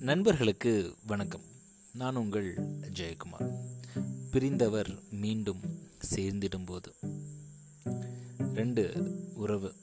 நண்பர்களுக்கு 0.00 0.96
வணக்கம். 1.06 1.40
நான் 1.92 2.16
உங்கள் 2.16 2.54
ஜெயக்குமார். 2.80 3.54
பிரிந்தவர் 4.30 4.90
மீண்டும் 5.10 5.60
சேர்ந்திடும்போது. 6.14 6.86
ரெண்டு 8.54 8.84
உறவு. 9.34 9.74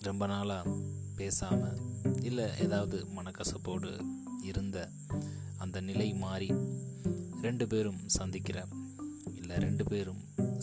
ரொம்ப 0.00 0.26
நாளாக 0.26 0.76
பேசாமல் 1.16 1.78
இல்லை 2.22 2.58
ஏதாவது 2.58 3.06
மனக்கசப்போடு 3.14 4.00
இருந்த 4.42 4.90
அந்த 5.58 5.80
நிலை 5.80 6.14
மாறி 6.14 6.50
ரெண்டு 7.42 7.66
பேரும் 7.66 8.08
சந்திக்கிற 8.08 8.66
இல்லை 9.34 9.56
ரெண்டு 9.56 9.84
பேரும் 9.84 10.20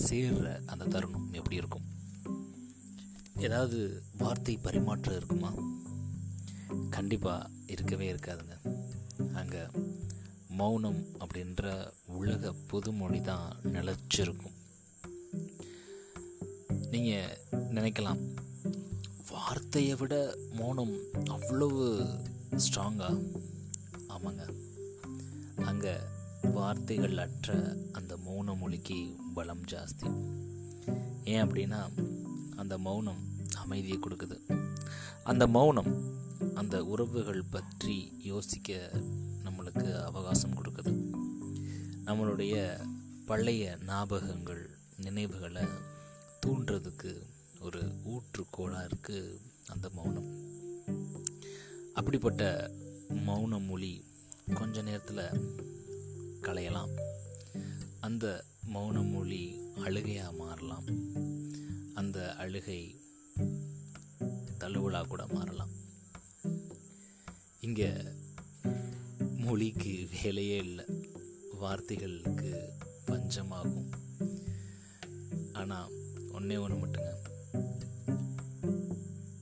சேர்ற 0.10 0.66
அந்த 0.66 0.86
தருணம் 0.86 1.34
எப்படி 1.34 1.55
இருக்கும்? 1.55 1.86
ஏதாவது 3.38 4.04
வார்த்தை 4.18 4.58
பரிமாற்றம் 4.58 5.16
இருக்குமா? 5.16 5.53
கண்டிப்பாக 6.89 7.49
இருக்கவே 7.67 8.12
இருக்காதுங்க. 8.13 8.55
அங்கே 9.34 9.63
மௌனம் 10.59 11.05
அப்படின்ற 11.20 11.91
உலக 12.05 12.53
பொதுமொழி 12.67 13.21
தான் 13.21 13.55
நிலச்சிருக்கும். 13.63 14.55
நீங்கள் 16.91 17.38
நினைக்கலாம் 17.77 18.22
வார்த்தையை 19.31 19.95
விட 19.95 20.35
மௌனம் 20.52 20.94
அவ்வளவு 21.27 21.85
ஸ்ட்ராங்கா 22.66 23.09
ஆமாங்க. 24.13 24.44
அங்கே 25.66 25.95
வார்த்தைகள் 26.41 27.17
அற்ற 27.17 27.77
அந்த 27.91 28.17
மௌன 28.27 28.58
மொழிக்கு 28.58 29.16
பலம் 29.34 29.66
ஜாஸ்தி. 29.72 30.08
ஏன் 31.23 31.44
அப்படின்னா 31.45 31.81
அந்த 32.55 32.77
மௌனம் 32.77 33.22
அமைதியை 33.55 33.99
கொடுக்குது. 33.99 34.38
அந்த 35.23 35.47
மௌனம் 35.47 35.91
அந்த 36.53 36.85
உறவுகள் 36.85 37.43
பற்றி 37.43 38.16
யோசிக்க 38.17 38.91
நம்மளுக்கு 39.43 40.03
அவகாசம் 40.03 40.63
கொடுக்குது. 40.63 41.13
நம்மளுடைய 42.05 42.85
பழைய 43.25 43.77
ஞாபகங்கள் 43.88 44.65
நினைவுகளை 44.97 45.63
தூண்டுறதுக்கு 46.45 47.21
ஒரு 47.59 47.81
ஊற்றுக்கோளாக 48.05 48.89
இருக்குது 48.91 49.39
அந்த 49.67 49.89
மௌனம். 49.89 50.30
அப்படிப்பட்ட 51.93 52.71
மௌன 53.09 53.65
மொழி 53.65 54.05
கொஞ்ச 54.53 54.81
நேரத்தில் 54.81 55.55
களையலாம். 56.41 56.89
அந்த 57.99 58.43
மௌன 58.73 59.11
மொழி 59.11 59.59
அழுகையாக 59.83 60.38
மாறலாம். 60.38 60.83
அந்த 61.93 62.33
அழுகை 62.33 62.99
தழுவலாக 64.59 65.08
கூட 65.08 65.25
மாறலாம். 65.33 65.85
இங்கே 67.68 67.94
மொழிக்கு 69.38 70.08
வேலையே 70.12 70.58
இல்லை. 70.58 70.86
வார்த்தைகளுக்கு 71.62 72.52
பஞ்சமாகும். 73.06 73.90
ஆனால் 75.54 75.92
ஒன்றே 76.32 76.58
ஒன்று 76.58 76.78
மட்டுங்க. 76.78 77.12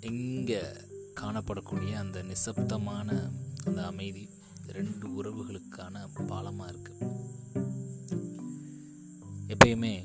இங்கே 0.02 0.62
காணப்படக்கூடிய 1.22 1.94
அந்த 1.96 2.24
நிசப்தமான 2.24 3.32
அந்த 3.66 3.86
அமைதி 3.86 4.30
ரெண்டு 4.68 5.08
உறவுகளுக்கான 5.14 6.06
பாலமாக 6.28 6.72
இருக்குது 6.72 7.14
எப்பயுமே 9.48 9.96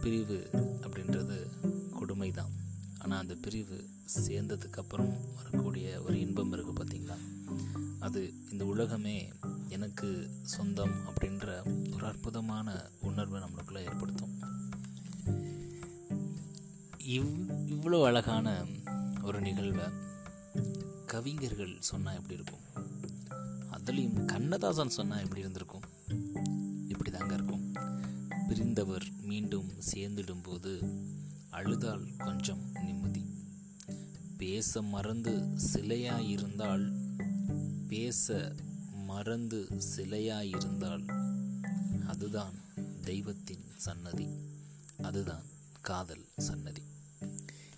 பிரிவு 0.00 0.50
ஆனால் 3.14 3.28
அந்த 3.28 3.48
பிரிவு 3.48 3.88
சேர்ந்ததுக்கப்புறம் 4.26 5.12
வரக்கூடிய 5.34 6.02
ஒரு 6.02 6.20
இன்பம் 6.20 6.52
இருக்குது 6.52 6.72
பார்த்திங்களா? 6.80 7.16
அது 7.98 8.34
இந்த 8.50 8.64
உலகமே 8.64 9.32
எனக்கு 9.68 10.30
சொந்தம் 10.42 10.94
அப்படின்ற 11.08 11.46
ஒரு 11.94 12.06
அற்புதமான 12.06 12.90
உணர்வை 13.00 13.40
நம்மளுக்குள்ளே 13.40 13.78
ஏற்படுத்தும். 13.78 14.34
இவ் 16.98 17.30
இவ்வளோ 17.50 18.04
அழகான 18.04 18.64
ஒரு 19.22 19.40
நிகழ்வை 19.40 19.84
கவிஞர்கள் 21.06 21.76
சொன்னால் 21.80 22.14
எப்படி 22.14 22.34
இருக்கும்? 22.34 22.64
அதுலேயும் 23.72 24.24
கண்ணதாசன் 24.24 24.96
சொன்னால் 24.98 25.20
எப்படி 25.20 25.40
இருந்திருக்கும்? 25.40 25.86
இப்படி 26.88 27.10
தாங்க 27.10 27.34
இருக்கும். 27.34 27.72
பிரிந்தவர் 28.48 29.06
மீண்டும் 29.22 29.70
சேர்ந்திடும்போது 29.92 30.72
அழுதால் 31.54 32.16
கொஞ்சம் 32.18 32.70
நிம்மதி. 32.82 33.24
பேச 34.36 34.82
மறந்து 34.82 35.48
சிலையாயிருந்தால் 35.72 36.92
பேச 37.88 38.54
மறந்து 38.94 39.68
சிலையாயிருந்தால் 39.96 41.04
அதுதான் 42.06 42.54
தெய்வத்தின் 43.02 43.64
சன்னதி. 43.76 44.28
அதுதான் 45.02 45.42
காதல் 45.80 46.24
சன்னதி. 46.36 46.82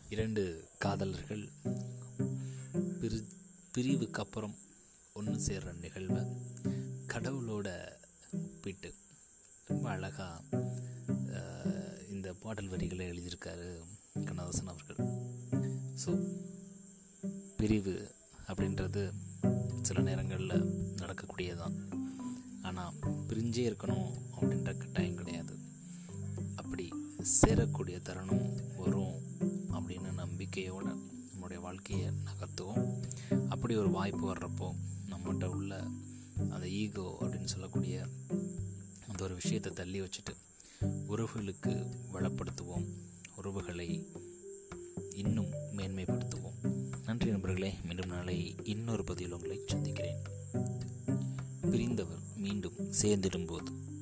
இரண்டு 0.08 0.68
காதலர்கள் 0.78 1.48
பிரி 3.00 3.24
பிரிவுக்கு 3.72 4.22
அப்புறம் 4.22 4.54
ஒன்று 5.14 5.32
சேர்ற 5.32 5.78
நிகழ்வை. 5.80 6.24
கடவுளோட 7.06 7.88
ஒப்பிட்டு 8.32 8.94
ரொம்ப 9.64 9.90
அழகாக 9.90 10.40
பாடல் 12.42 12.68
வரிகளை 12.68 13.06
எழுதியிருக்காரு 13.12 13.68
கண்ணதாசன் 14.26 14.70
அவர்கள். 14.72 15.00
ஸோ 16.02 16.12
பிரிவு 17.56 17.94
அப்படின்றது 18.48 19.02
சில 19.82 20.00
நேரங்களில் 20.00 20.66
நடக்கக்கூடியதான் 21.00 21.76
ஆனால் 22.62 22.96
பிரிஞ்சே 23.28 23.64
இருக்கணும் 23.70 24.08
அப்படின்ற 24.36 24.76
கட்டாயம் 24.76 25.18
கிடையாது. 25.20 25.54
அப்படி 26.54 26.86
சேரக்கூடிய 27.40 27.98
தருணம் 28.02 28.46
வரும் 28.76 29.14
அப்படின்னு 29.76 30.12
நம்பிக்கையோடு 30.22 30.92
நம்மளுடைய 31.30 31.60
வாழ்க்கையை 31.60 32.08
நகர்த்துவோம். 32.28 32.84
அப்படி 33.48 33.76
ஒரு 33.76 33.90
வாய்ப்பு 33.90 34.24
வர்றப்போ 34.32 34.68
நம்மகிட்ட 35.10 35.44
உள்ள 35.44 35.74
அந்த 36.54 36.66
ஈகோ 36.68 37.06
அப்படின்னு 37.20 37.52
சொல்லக்கூடிய 37.54 37.96
அந்த 39.08 39.20
ஒரு 39.24 39.34
விஷயத்தை 39.34 39.72
தள்ளி 39.72 40.00
வச்சுட்டு 40.00 40.34
உறவுகளுக்கு 41.08 41.86
வளப்படுத்துவோம். 42.12 42.86
உறவுகளை 43.36 44.08
இன்னும் 45.10 45.52
மேன்மைப்படுத்துவோம். 45.76 46.92
நன்றி 47.04 47.30
நண்பர்களே 47.30 47.74
மீண்டும் 47.84 48.08
நாளை 48.08 48.54
இன்னொரு 48.62 49.04
பதிவில் 49.04 49.32
உங்களை 49.32 49.60
சந்திக்கிறேன். 49.66 50.22
பிரிந்தவர் 51.60 52.18
மீண்டும் 52.36 52.74
சேர்ந்திடும்போது. 53.02 53.95